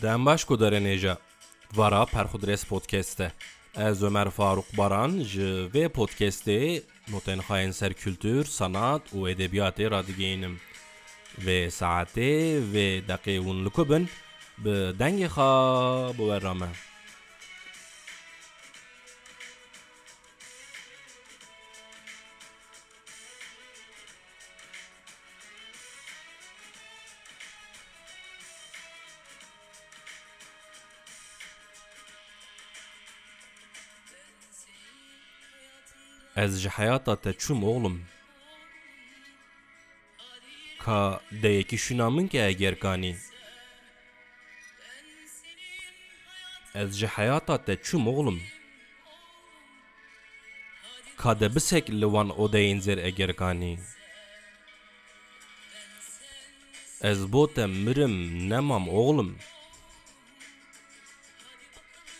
[0.00, 1.16] Den baş derenêja
[1.74, 3.32] Vara Perxudres podcast'te.
[3.76, 10.60] Ez Ömer Faruk Baran ji vê podcastê notên xayên ser kültür, sanat û edebiyatê radigihînim.
[11.38, 14.08] Vê saetê vê deqê hûn li ku bin
[14.58, 16.68] bi dengê xwe biwere
[36.36, 38.04] Ez ji heyata te çûm oğlum.
[40.78, 43.16] Ka deyekî şûna min ke eger kanî.
[46.74, 48.42] Ez ji heyata te çûm oğlum.
[51.16, 53.78] Ka de bisek li wan odeyên zêr eger kanî.
[57.02, 59.38] Ez bo te mirim nemam oğlum.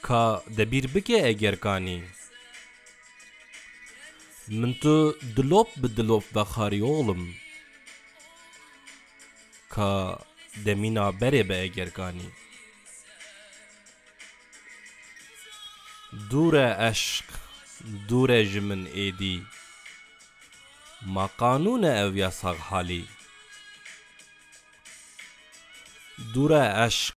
[0.03, 1.61] Ka de bîr bike eger
[4.53, 7.35] Mintu dilop bi dilop vexariye oğlum.
[9.69, 10.19] Ka
[10.65, 12.29] demina berê be egerganî.
[16.31, 17.25] Dure eşq,
[18.09, 19.43] dure ji min êdî.
[21.15, 23.05] Ma qanûne ev ya saɣhalî.
[26.35, 27.19] Dure eşq,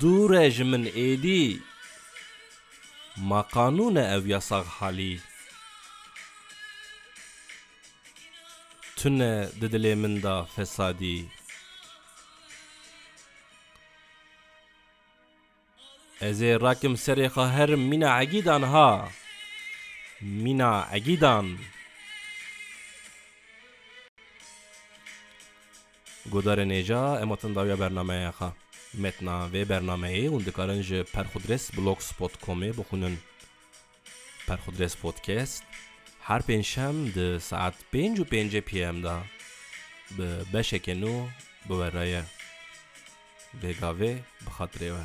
[0.00, 1.60] dure ji min êdî.
[3.16, 5.35] Ma qanûne ev ya saɣhalî.
[9.06, 11.18] Tune di dilê min da fesadî.
[16.28, 18.90] Ez ê rakim serê xwe herim mîna egîdan ha.
[20.44, 21.46] Mîna egîdan.
[26.32, 28.50] Godarên êja em hatin dawiya bernameya xwe.
[29.02, 33.14] Metna vê bernameyê hûn dikarin ji Perxudres blogspot.comê bixwînin.
[34.48, 35.64] Perxudres podcast
[36.28, 39.16] هر پنجشم ده ساعت پنج و پێنج به
[40.16, 41.16] بە بەشێکێن به
[41.68, 42.22] بوەڕایە
[44.46, 44.96] بخاطره و